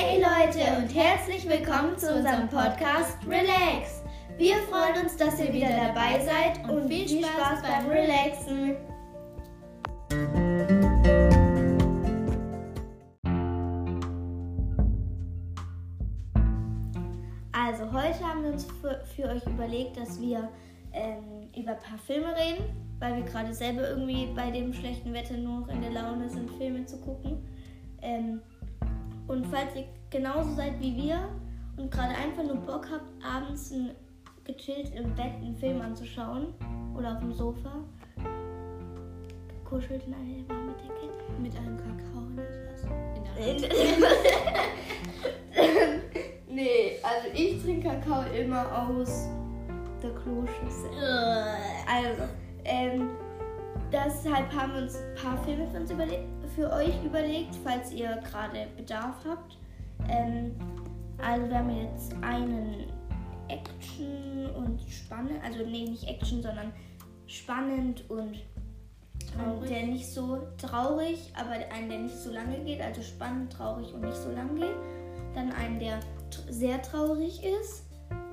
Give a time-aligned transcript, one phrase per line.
[0.00, 4.04] Hey Leute und herzlich willkommen zu unserem Podcast Relax.
[4.36, 8.76] Wir freuen uns, dass ihr wieder dabei seid und viel Spaß beim Relaxen.
[17.50, 20.48] Also heute haben wir uns für, für euch überlegt, dass wir
[20.92, 22.64] ähm, über ein paar Filme reden,
[23.00, 26.48] weil wir gerade selber irgendwie bei dem schlechten Wetter nur noch in der Laune sind,
[26.52, 27.44] Filme zu gucken.
[28.00, 28.40] Ähm,
[29.28, 31.28] und falls ihr genauso seid wie wir
[31.76, 33.90] und gerade einfach nur Bock habt, abends ein,
[34.44, 36.54] gechillt im Bett einen Film anzuschauen
[36.96, 37.70] oder auf dem Sofa,
[39.64, 41.08] kuschelt in eine warme Decke.
[41.40, 42.26] Mit einem Kakao?
[42.26, 42.36] In
[43.60, 43.68] der
[46.48, 49.28] nee, also ich trinke Kakao immer aus
[50.02, 50.90] der Kloschüssel.
[51.86, 52.22] Also,
[52.64, 53.10] ähm,
[53.92, 56.18] deshalb haben wir uns ein paar Filme für, uns überle
[56.58, 59.56] für euch überlegt, falls ihr gerade Bedarf habt.
[60.08, 60.56] Ähm,
[61.18, 62.86] also wir haben jetzt einen
[63.48, 66.72] Action und spannend, also nee, nicht Action, sondern
[67.28, 73.02] spannend und ähm, der nicht so traurig, aber einen, der nicht so lange geht, also
[73.02, 74.74] spannend, traurig und nicht so lang geht.
[75.36, 76.00] Dann einen, der
[76.50, 77.84] sehr traurig ist,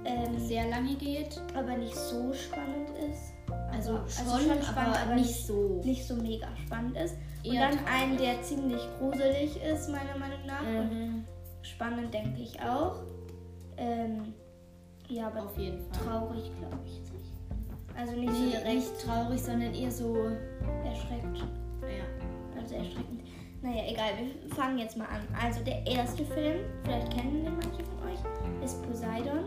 [0.03, 1.39] ähm, Sehr lange geht.
[1.55, 3.33] aber nicht so spannend ist.
[3.71, 5.81] Also, Also schon, schon spannend, aber, aber nicht nicht- so.
[5.83, 7.15] Nicht so mega spannend ist.
[7.49, 7.88] Und dann traurig.
[7.93, 10.61] einen, der ziemlich gruselig ist, meiner Meinung nach.
[10.61, 11.25] Und Mhm.
[11.61, 12.95] spannend denke ich auch.
[13.77, 14.33] Ähm,
[15.09, 16.03] ja, aber Auf jeden Fall.
[16.05, 17.31] traurig glaube ich nicht.
[17.97, 20.16] Also nicht so Nee, direkt nicht traurig, sondern eher so.
[20.83, 21.38] erschreckt.
[21.81, 22.59] Ja.
[22.59, 23.21] Also erschreckend.
[23.61, 25.21] Naja, egal, wir fangen jetzt mal an.
[25.41, 29.45] Also der erste Film, vielleicht kennen den manche von euch, ist Poseidon.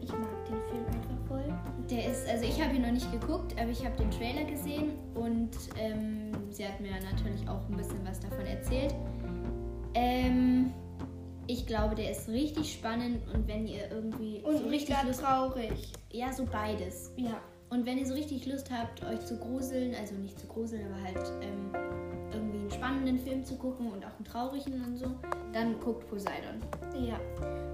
[0.00, 1.44] Ich mag den Film einfach voll.
[1.90, 4.92] Der ist, also ich habe ihn noch nicht geguckt, aber ich habe den Trailer gesehen
[5.14, 8.94] und ähm, sie hat mir natürlich auch ein bisschen was davon erzählt.
[9.94, 10.72] Ähm,
[11.46, 15.92] ich glaube, der ist richtig spannend und wenn ihr irgendwie Und so richtig Lust traurig.
[16.12, 17.12] Ja, so beides.
[17.16, 17.40] Ja.
[17.70, 21.02] Und wenn ihr so richtig Lust habt, euch zu gruseln, also nicht zu gruseln, aber
[21.02, 21.70] halt ähm,
[22.32, 25.06] irgendwie einen spannenden Film zu gucken und auch einen traurigen und so,
[25.52, 26.60] dann guckt Poseidon.
[27.00, 27.20] Ja.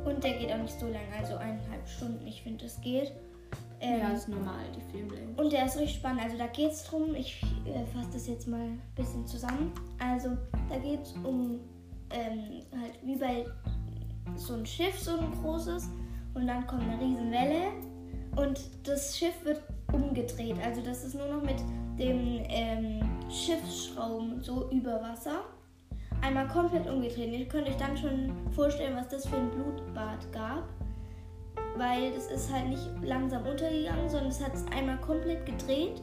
[0.04, 2.26] Und der geht auch nicht so lang, also eineinhalb Stunden.
[2.26, 3.10] Ich finde, das geht.
[3.80, 5.34] Ähm, ja, ist normal, die Filmlänge.
[5.36, 6.22] Und der ist richtig spannend.
[6.22, 9.72] Also da geht es drum, ich äh, fasse das jetzt mal ein bisschen zusammen.
[9.98, 10.30] Also
[10.68, 11.60] da geht es um
[12.10, 13.46] ähm, halt wie bei
[14.36, 15.88] so ein Schiff, so ein großes.
[16.34, 17.72] Und dann kommt eine riesen Welle
[18.36, 20.56] und das Schiff wird umgedreht.
[20.64, 21.58] Also das ist nur noch mit
[21.98, 25.44] dem ähm, Schiffsschrauben so über Wasser.
[26.22, 27.32] Einmal komplett umgedreht.
[27.32, 30.64] Ihr könnt euch dann schon vorstellen, was das für ein Blutbad gab
[31.78, 36.02] weil das ist halt nicht langsam untergegangen, sondern es hat es einmal komplett gedreht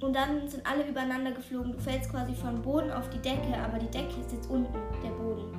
[0.00, 1.72] und dann sind alle übereinander geflogen.
[1.72, 5.10] Du fällst quasi vom Boden auf die Decke, aber die Decke ist jetzt unten, der
[5.10, 5.52] Boden.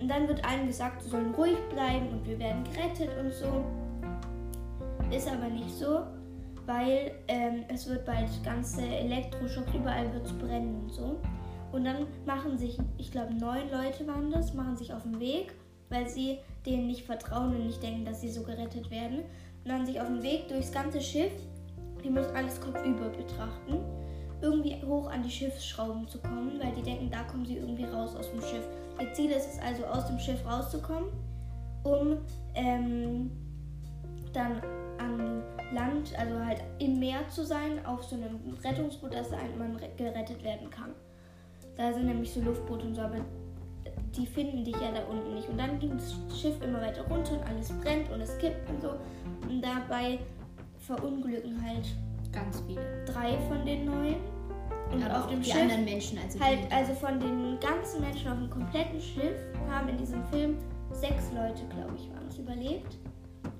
[0.00, 3.64] Und dann wird allen gesagt, sie sollen ruhig bleiben und wir werden gerettet und so.
[5.12, 6.04] Ist aber nicht so,
[6.64, 11.20] weil ähm, es wird bald ganze Elektroschocks, überall wird es brennen und so.
[11.70, 15.54] Und dann machen sich, ich glaube neun Leute waren das, machen sich auf den Weg,
[15.90, 19.18] weil sie denen nicht vertrauen und nicht denken, dass sie so gerettet werden.
[19.18, 21.32] Und dann sich auf den Weg durchs ganze Schiff,
[22.02, 23.78] die müssen alles kopfüber betrachten,
[24.40, 28.16] irgendwie hoch an die Schiffsschrauben zu kommen, weil die denken, da kommen sie irgendwie raus
[28.16, 28.66] aus dem Schiff.
[28.98, 31.10] Ihr Ziel ist es also, aus dem Schiff rauszukommen,
[31.84, 32.16] um
[32.54, 33.30] ähm,
[34.32, 34.62] dann
[35.02, 35.42] an
[35.74, 40.42] Land, also halt im Meer zu sein, auf so einem Rettungsboot, dass man re- gerettet
[40.44, 40.90] werden kann.
[41.76, 43.16] Da sind nämlich so Luftboote und so, aber
[44.16, 45.48] die finden dich ja da unten nicht.
[45.48, 48.82] Und dann ging das Schiff immer weiter runter und alles brennt und es kippt und
[48.82, 48.90] so.
[49.48, 50.18] Und dabei
[50.78, 51.86] verunglücken halt
[52.32, 53.04] Ganz viele.
[53.06, 54.16] drei von den neun.
[54.92, 58.02] Und Aber auf auch dem die Schiff anderen Menschen, also halt, also von den ganzen
[58.02, 59.38] Menschen auf dem kompletten Schiff
[59.70, 60.58] haben in diesem Film
[60.90, 62.98] sechs Leute, glaube ich, waren es überlebt.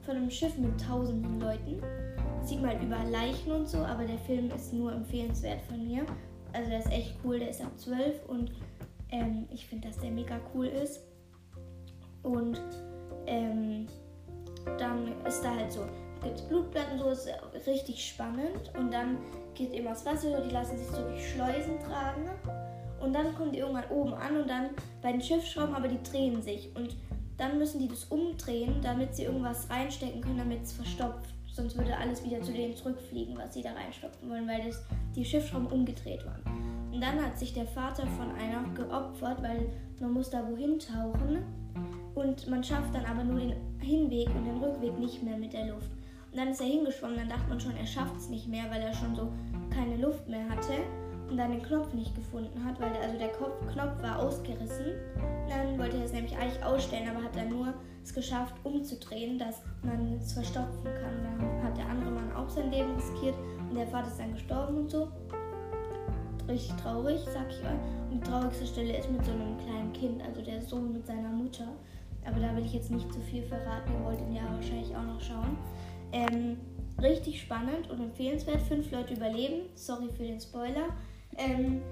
[0.05, 1.81] Von einem Schiff mit tausenden Leuten.
[2.43, 6.05] Sieht man überall Leichen und so, aber der Film ist nur empfehlenswert von mir.
[6.53, 8.53] Also der ist echt cool, der ist ab 12 und
[9.11, 11.01] ähm, ich finde, dass der mega cool ist.
[12.23, 12.61] Und
[13.27, 13.87] ähm,
[14.79, 15.83] dann ist da halt so,
[16.23, 18.73] gibt es Blutblatt und so, ist richtig spannend.
[18.77, 19.19] Und dann
[19.55, 22.29] geht immer das Wasser, die lassen sich so durch Schleusen tragen.
[23.01, 24.71] Und dann kommen die irgendwann oben an und dann
[25.01, 26.75] bei den Schiffsschrauben, aber die drehen sich.
[26.77, 26.97] Und
[27.43, 31.35] dann müssen die das umdrehen, damit sie irgendwas reinstecken können, damit es verstopft.
[31.53, 34.81] Sonst würde alles wieder zu denen zurückfliegen, was sie da reinstopfen wollen, weil das,
[35.17, 36.43] die Schiffsschrauben umgedreht waren.
[36.93, 39.69] Und dann hat sich der Vater von einer geopfert, weil
[39.99, 41.43] man muss da wohin tauchen.
[42.15, 45.67] Und man schafft dann aber nur den Hinweg und den Rückweg nicht mehr mit der
[45.67, 45.91] Luft.
[46.31, 48.83] Und dann ist er hingeschwommen, dann dachte man schon, er schafft es nicht mehr, weil
[48.83, 49.33] er schon so
[49.75, 50.75] keine Luft mehr hatte.
[51.33, 54.93] Und dann den Knopf nicht gefunden hat, weil also der Kopf, Knopf war ausgerissen.
[55.49, 57.73] Dann wollte er es nämlich eigentlich ausstellen, aber hat dann nur
[58.05, 61.23] es geschafft, umzudrehen, dass man es verstopfen kann.
[61.25, 63.35] Dann hat der andere Mann auch sein Leben riskiert
[63.71, 65.09] und der Vater ist dann gestorben und so.
[66.49, 68.11] Richtig traurig, sag ich euch.
[68.11, 71.31] Und die traurigste Stelle ist mit so einem kleinen Kind, also der Sohn mit seiner
[71.31, 71.69] Mutter.
[72.27, 75.03] Aber da will ich jetzt nicht zu viel verraten, ihr wollt ihn ja wahrscheinlich auch
[75.03, 75.57] noch schauen.
[76.13, 76.59] Ähm,
[77.01, 78.61] richtig spannend und empfehlenswert.
[78.61, 79.63] Fünf Leute überleben.
[79.75, 80.91] Sorry für den Spoiler.
[81.39, 81.83] Ähm,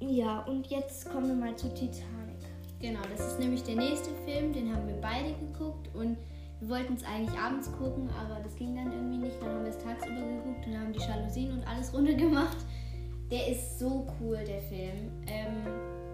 [0.00, 2.36] ja, und jetzt kommen wir mal zu Titanic.
[2.80, 6.18] Genau, das ist nämlich der nächste Film, den haben wir beide geguckt und
[6.60, 9.40] wir wollten es eigentlich abends gucken, aber das ging dann irgendwie nicht.
[9.40, 12.58] Dann haben wir es tagsüber geguckt und haben die Jalousien und alles runtergemacht.
[13.30, 15.10] Der ist so cool, der Film.
[15.26, 15.66] Ähm,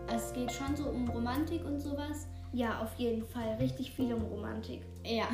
[0.08, 2.26] es geht schon so um Romantik und sowas.
[2.52, 3.56] Ja, auf jeden Fall.
[3.60, 4.82] Richtig viel um Romantik.
[5.04, 5.26] Ja.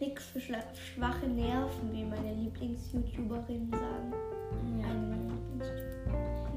[0.00, 4.12] Nix für schwache Nerven, wie meine Lieblings-YouTuberinnen sagen.
[4.80, 4.86] Ja.
[4.88, 5.91] Eine meiner Lieblings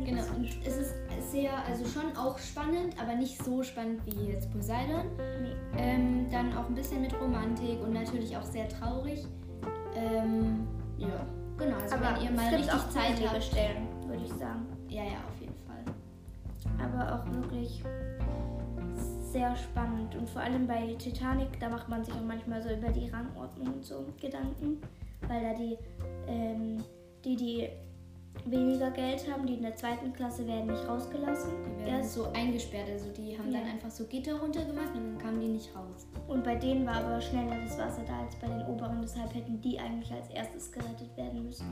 [0.03, 0.95] Genau, und es ist
[1.31, 5.05] sehr, also schon auch spannend, aber nicht so spannend wie jetzt Poseidon.
[5.41, 5.55] Nee.
[5.77, 9.25] Ähm, dann auch ein bisschen mit Romantik und natürlich auch sehr traurig.
[9.95, 11.25] Ähm, ja,
[11.57, 11.77] genau.
[11.77, 14.65] Also aber wenn ihr mal richtig auch Zeit habt, stellen, würde ich sagen.
[14.89, 15.83] Ja, ja, auf jeden Fall.
[16.85, 17.83] Aber auch wirklich
[19.31, 20.15] sehr spannend.
[20.15, 23.73] Und vor allem bei Titanic, da macht man sich auch manchmal so über die Rangordnung
[23.75, 24.81] und so Gedanken.
[25.27, 25.77] Weil da die,
[26.27, 26.83] ähm,
[27.23, 27.69] die, die
[28.45, 31.51] weniger Geld haben, die in der zweiten Klasse werden nicht rausgelassen.
[31.79, 33.59] Die werden so eingesperrt, also die haben ja.
[33.59, 36.07] dann einfach so Gitter runtergemacht und dann kamen die nicht raus.
[36.27, 39.59] Und bei denen war aber schneller das Wasser da als bei den oberen, deshalb hätten
[39.61, 41.65] die eigentlich als erstes gerettet werden müssen.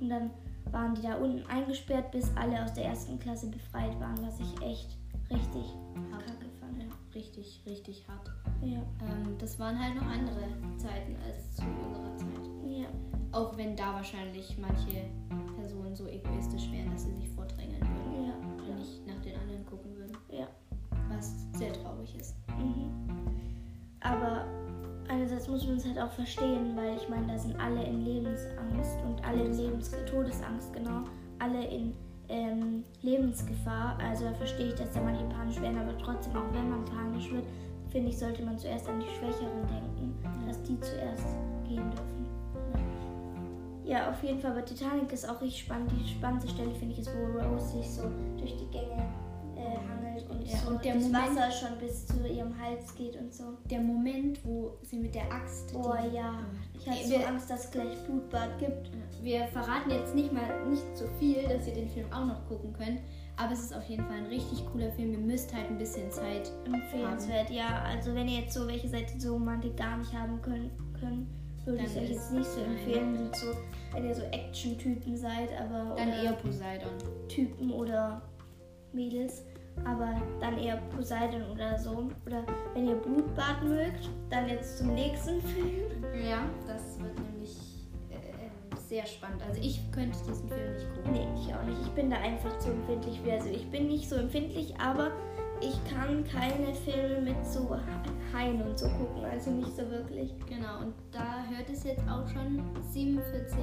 [0.00, 0.30] Und dann
[0.72, 4.62] waren die da unten eingesperrt, bis alle aus der ersten Klasse befreit waren, was ich
[4.62, 4.96] echt
[5.30, 5.74] richtig
[6.10, 6.26] hart.
[6.26, 6.82] kacke fand.
[6.82, 8.30] Ja, richtig, richtig hart.
[8.62, 8.78] Ja.
[8.78, 10.42] Ähm, das waren halt noch andere
[10.76, 12.48] Zeiten als zu unserer Zeit.
[12.66, 12.86] Ja.
[13.32, 15.04] Auch wenn da wahrscheinlich manche
[15.98, 19.96] so egoistisch wären, dass sie sich vordrängeln würden ja, und nicht nach den anderen gucken
[19.96, 20.16] würden.
[20.30, 20.46] Ja.
[21.08, 22.36] Was sehr traurig ist.
[22.58, 22.90] Mhm.
[24.00, 24.44] Aber
[25.08, 28.98] einerseits muss man es halt auch verstehen, weil ich meine, da sind alle in Lebensangst
[29.04, 31.02] und alle in Lebens Todesangst, genau.
[31.40, 31.94] Alle in
[32.28, 33.98] ähm, Lebensgefahr.
[33.98, 37.30] Also da verstehe ich, dass da manche panisch werden, aber trotzdem, auch wenn man panisch
[37.32, 37.44] wird,
[37.90, 40.14] finde ich, sollte man zuerst an die Schwächeren denken,
[40.46, 41.36] dass die zuerst
[41.66, 42.17] gehen dürfen.
[43.88, 44.50] Ja, auf jeden Fall.
[44.50, 45.90] Aber Titanic ist auch richtig spannend.
[45.92, 48.02] Die spannendste Stelle finde ich ist, wo Rose sich so
[48.36, 49.08] durch die Gänge
[49.56, 52.94] äh, hangelt und, ja, so und der das Moment, Wasser schon bis zu ihrem Hals
[52.94, 53.44] geht und so.
[53.70, 55.74] Der Moment, wo sie mit der Axt.
[55.74, 56.34] Oh ja,
[56.74, 58.90] ich hatte so wir, Angst, dass es gleich Blutbad gibt.
[59.22, 62.74] Wir verraten jetzt nicht mal nicht so viel, dass ihr den Film auch noch gucken
[62.74, 63.00] könnt.
[63.38, 65.12] Aber es ist auf jeden Fall ein richtig cooler Film.
[65.12, 67.84] Ihr müsst halt ein bisschen Zeit Empfehlenswert, ja.
[67.84, 70.70] Also wenn ihr jetzt so welche Seite so Romantik gar nicht haben können,
[71.00, 71.26] können
[71.64, 73.30] würde ich euch jetzt nicht so empfehlen.
[73.34, 73.46] So,
[73.92, 75.94] wenn ihr so Action-Typen seid, aber.
[75.96, 76.90] Dann eher Poseidon.
[77.28, 78.22] Typen oder
[78.92, 79.44] Mädels.
[79.84, 82.10] Aber dann eher Poseidon oder so.
[82.26, 82.42] Oder
[82.74, 86.04] wenn ihr Blutbad mögt, dann jetzt zum nächsten Film.
[86.28, 87.56] Ja, das wird nämlich
[88.10, 89.42] äh, sehr spannend.
[89.46, 91.12] Also ich könnte diesen Film nicht gucken.
[91.12, 91.80] Nee, ich auch nicht.
[91.82, 93.32] Ich bin da einfach zu empfindlich für.
[93.32, 95.12] Also ich bin nicht so empfindlich, aber
[95.60, 97.76] ich kann keine Filme mit so
[98.32, 100.32] Haien und so gucken, also nicht so wirklich.
[100.46, 103.58] Genau, und da hört es jetzt auch schon 47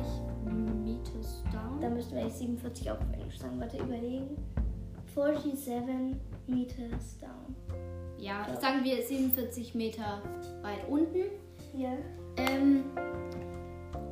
[0.83, 1.79] Meters down.
[1.79, 3.59] Da müssten wir jetzt 47 auf Englisch sagen.
[3.59, 4.37] Warte, überlegen.
[5.13, 7.55] 47 Meters down.
[8.17, 8.59] Ja, ja.
[8.59, 10.21] sagen wir 47 Meter
[10.61, 11.25] weit unten.
[11.75, 11.93] Ja.
[12.37, 12.83] Ähm,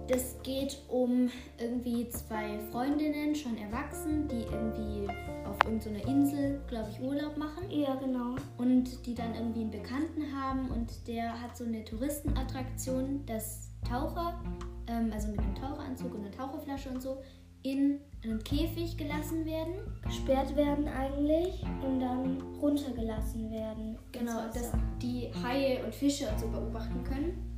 [0.08, 5.08] das geht um irgendwie zwei Freundinnen, schon erwachsen, die irgendwie
[5.78, 7.70] auf irgendeiner Insel, glaube ich, Urlaub machen.
[7.70, 8.36] Ja, genau.
[8.58, 14.40] Und die dann irgendwie einen Bekannten haben und der hat so eine Touristenattraktion, dass Taucher,
[14.88, 17.18] ähm, also mit einem Taucheranzug und einer Taucherflasche und so,
[17.64, 19.74] in einen Käfig gelassen werden.
[20.04, 23.98] Gesperrt werden eigentlich und dann runtergelassen werden.
[24.12, 27.50] Genau, dass die Haie und Fische und so beobachten können.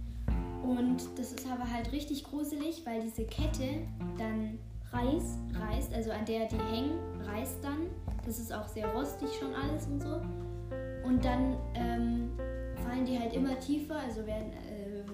[0.64, 4.58] Und das ist aber halt richtig gruselig, weil diese Kette dann
[4.96, 7.88] reißt, reißt, also an der die hängen, reißt dann.
[8.26, 10.22] Das ist auch sehr rostig schon alles und so.
[11.06, 12.32] Und dann ähm,
[12.84, 15.06] fallen die halt immer tiefer, also werden ähm,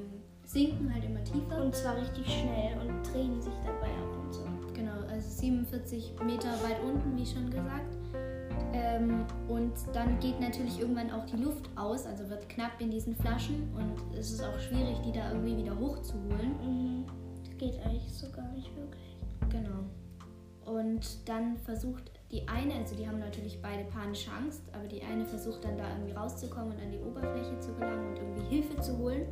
[0.46, 1.64] sinken halt immer tiefer.
[1.64, 4.46] Und zwar richtig schnell und drehen sich dabei ab und so.
[4.74, 7.98] Genau, also 47 Meter weit unten, wie schon gesagt.
[8.74, 13.16] Ähm, und dann geht natürlich irgendwann auch die Luft aus, also wird knapp in diesen
[13.16, 16.56] Flaschen und es ist auch schwierig, die da irgendwie wieder hochzuholen.
[16.64, 17.06] Mhm.
[17.58, 19.11] Geht eigentlich so gar nicht wirklich.
[19.52, 19.86] Genau.
[20.66, 25.26] Und dann versucht die eine, also die haben natürlich beide panische Angst, aber die eine
[25.26, 28.98] versucht dann da irgendwie rauszukommen und an die Oberfläche zu gelangen und irgendwie Hilfe zu
[28.98, 29.26] holen.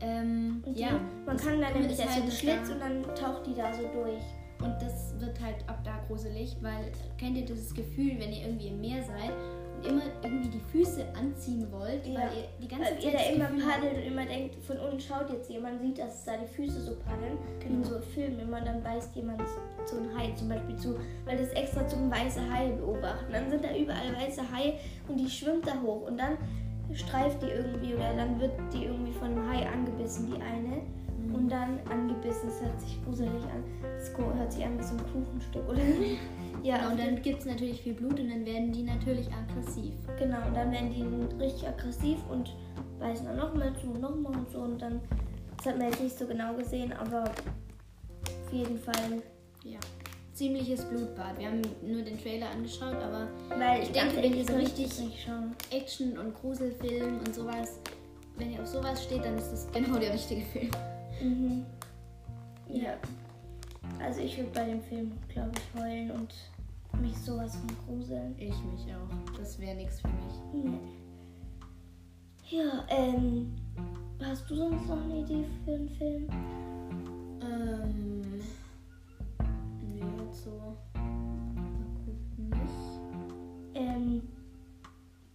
[0.00, 3.54] Ähm, und ja, man kann dann nämlich erst halt so Schlitz und dann taucht die
[3.54, 4.22] da so durch.
[4.62, 8.68] und das wird halt ab da gruselig, weil kennt ihr dieses Gefühl, wenn ihr irgendwie
[8.68, 9.32] im Meer seid
[9.76, 10.89] und immer irgendwie die Füße
[11.20, 12.20] anziehen wollt, Ja.
[12.20, 14.76] weil ihr die ganze Weil Zeit ihr da immer Gefühl paddelt und immer denkt, von
[14.78, 17.38] unten schaut jetzt jemand, sieht, dass da die Füße so paddeln.
[17.60, 17.94] Wie in Genau.
[17.94, 19.42] so Filmen immer, dann beißt jemand
[19.86, 20.96] so ein Hai zum Beispiel zu,
[21.26, 23.32] weil das extra zum weiße Haie beobachten.
[23.32, 24.74] Dann sind da überall weiße Haie
[25.08, 26.36] und die schwimmt da hoch und dann
[26.92, 30.82] streift die irgendwie oder dann wird die irgendwie von einem Hai angebissen, die eine.
[31.22, 31.34] Mhm.
[31.34, 33.62] Und dann angebissen, das hört sich gruselig an.
[33.98, 35.78] Das ko- hört sich an wie so ein Kuchenstück, oder?
[36.62, 39.92] ja, Genau, und dann gibt es natürlich viel Blut und dann werden die natürlich aggressiv.
[40.18, 42.54] Genau, und dann werden die richtig aggressiv und
[42.98, 44.58] beißen dann nochmal zu und nochmal und so.
[44.60, 45.00] Und dann,
[45.56, 49.22] das hat man jetzt nicht so genau gesehen, aber auf jeden Fall.
[49.64, 49.78] Ja.
[50.32, 51.38] Ziemliches Blutbad.
[51.38, 55.28] Wir haben nur den Trailer angeschaut, aber Weil Ich denke, wenn ihr so richtig-.
[55.70, 57.78] Action und Gruselfilm und sowas,
[58.38, 60.70] wenn ihr auf sowas steht, dann ist das genau der richtige Film.
[61.22, 61.66] Mhm.
[62.68, 62.94] Ja.
[63.98, 66.34] Also ich würde bei dem Film, glaube ich, heulen und
[67.00, 68.34] mich sowas von gruseln.
[68.38, 69.38] Ich mich auch.
[69.38, 70.64] Das wäre nichts für mich.
[70.64, 70.78] Nee.
[72.50, 73.54] Ja, ähm.
[74.22, 76.28] Hast du sonst noch eine Idee für einen Film?
[77.42, 78.40] Ähm.
[79.82, 80.76] Nee, jetzt so.
[82.36, 83.74] Nicht.
[83.74, 84.22] Ähm,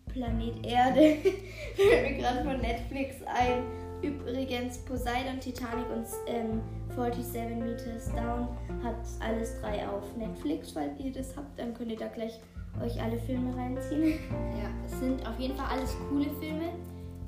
[0.07, 1.17] Planet Erde.
[1.75, 3.63] Fällt mir gerade von Netflix ein.
[4.05, 6.61] Übrigens, Poseidon, Titanic und ähm,
[6.95, 8.47] 47 Meters Down
[8.83, 10.71] hat alles drei auf Netflix.
[10.71, 12.39] Falls ihr das habt, dann könnt ihr da gleich
[12.83, 14.19] euch alle Filme reinziehen.
[14.61, 16.69] Ja, es sind auf jeden Fall alles coole Filme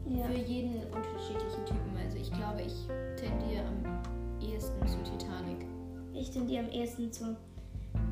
[0.09, 0.25] Ja.
[0.25, 1.97] für jeden unterschiedlichen Typen.
[2.03, 2.75] Also ich glaube, ich
[3.15, 5.65] tendiere am ehesten zu Titanic.
[6.13, 7.35] Ich tendiere am ehesten zu,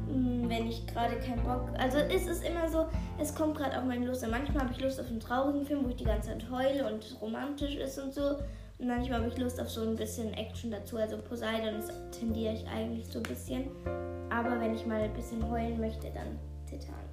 [0.07, 1.69] wenn ich gerade keinen Bock.
[1.77, 2.85] Also es ist immer so,
[3.19, 4.23] es kommt gerade auf meine Lust.
[4.23, 4.31] an.
[4.31, 7.17] Manchmal habe ich Lust auf einen traurigen Film, wo ich die ganze Zeit heule und
[7.21, 8.35] romantisch ist und so.
[8.77, 10.97] Und manchmal habe ich Lust auf so ein bisschen Action dazu.
[10.97, 11.81] Also Poseidon
[12.11, 13.67] tendiere ich eigentlich so ein bisschen.
[14.29, 17.05] Aber wenn ich mal ein bisschen heulen möchte, dann Titanic.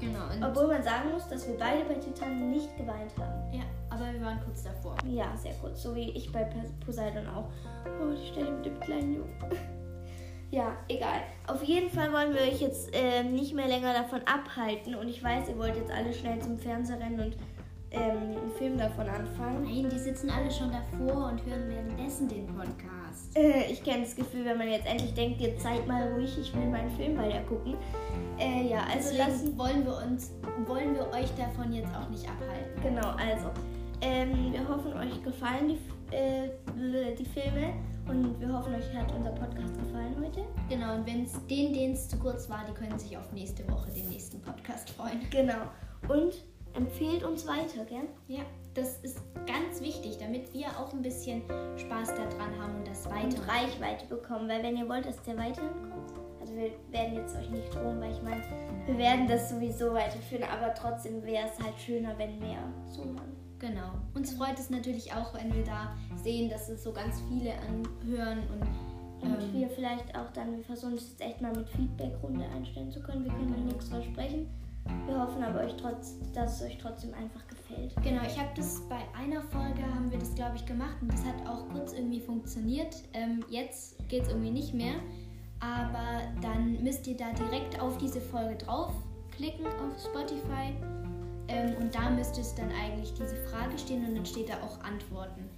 [0.00, 0.46] Genau.
[0.48, 3.52] Obwohl man sagen muss, dass wir beide bei Titanic nicht geweint haben.
[3.52, 4.94] ja, aber wir waren kurz davor.
[5.08, 5.82] Ja, sehr kurz.
[5.82, 7.48] So wie ich bei Pos- Poseidon auch.
[8.00, 9.34] Oh, die Stelle mit dem kleinen Jungen.
[10.50, 11.22] ja, egal.
[11.46, 14.94] Auf jeden Fall wollen wir euch jetzt äh, nicht mehr länger davon abhalten.
[14.94, 17.36] Und ich weiß, ihr wollt jetzt alle schnell zum Fernseher rennen und
[17.90, 19.64] ähm, einen Film davon anfangen.
[19.64, 23.36] Nein, die sitzen alle schon davor und hören währenddessen den Podcast.
[23.36, 26.54] Äh, ich kenne das Gefühl, wenn man jetzt endlich denkt, jetzt seid mal ruhig, ich
[26.54, 27.76] will meinen Film weiter gucken.
[28.38, 29.32] Äh, ja, also lassen.
[29.32, 30.32] Deswegen wollen wir uns,
[30.66, 32.82] wollen wir euch davon jetzt auch nicht abhalten.
[32.82, 33.50] Genau, also.
[34.00, 35.78] Ähm, wir hoffen, euch gefallen die,
[36.10, 37.74] äh, die Filme
[38.08, 40.44] und wir hoffen, euch hat unser Podcast gefallen heute.
[40.68, 43.68] Genau, und wenn es denen, denen es zu kurz war, die können sich auf nächste
[43.70, 45.20] Woche den nächsten Podcast freuen.
[45.30, 45.68] Genau.
[46.08, 46.32] Und
[46.74, 48.08] empfehlt uns weiter, gell?
[48.28, 48.42] Ja,
[48.74, 51.42] das ist ganz wichtig, damit wir auch ein bisschen
[51.76, 53.48] Spaß daran haben und das Und weiter.
[53.48, 57.74] Reichweite bekommen, weil wenn ihr wollt, dass der weiterkommt, also wir werden jetzt euch nicht
[57.74, 58.42] drohen, weil ich meine,
[58.86, 63.36] wir werden das sowieso weiterführen, aber trotzdem wäre es halt schöner, wenn mehr zuhören.
[63.58, 63.90] Genau.
[64.14, 68.38] Uns freut es natürlich auch, wenn wir da sehen, dass es so ganz viele anhören
[68.52, 68.62] und
[69.20, 72.90] Und ähm, wir vielleicht auch dann, wir versuchen es jetzt echt mal mit Feedback-Runde einstellen
[72.90, 73.24] zu können.
[73.24, 74.46] Wir können noch nichts versprechen.
[75.06, 77.92] Wir hoffen aber, euch trotz, dass es euch trotzdem einfach gefällt.
[78.02, 81.24] Genau, ich habe das bei einer Folge, haben wir das glaube ich gemacht und das
[81.24, 82.94] hat auch kurz irgendwie funktioniert.
[83.12, 84.94] Ähm, jetzt geht es irgendwie nicht mehr,
[85.60, 90.72] aber dann müsst ihr da direkt auf diese Folge draufklicken auf Spotify
[91.48, 94.80] ähm, und da müsste es dann eigentlich diese Frage stehen und dann steht da auch
[94.84, 95.48] Antworten.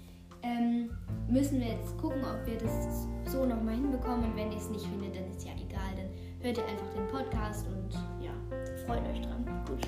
[0.42, 0.90] Ähm,
[1.28, 4.86] müssen wir jetzt gucken, ob wir das so nochmal hinbekommen und wenn ihr es nicht
[4.86, 6.08] findet, dann ist ja egal, dann
[6.40, 7.92] hört ihr einfach den Podcast und
[8.24, 8.32] ja.
[8.86, 9.44] Freut euch dran.
[9.66, 9.86] Gut.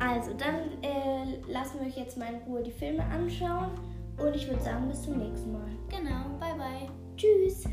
[0.00, 3.70] Also, dann äh, lassen wir euch jetzt mal in Ruhe die Filme anschauen.
[4.18, 5.70] Und ich würde sagen, bis zum nächsten Mal.
[5.88, 6.88] Genau, bye bye.
[7.16, 7.64] Tschüss.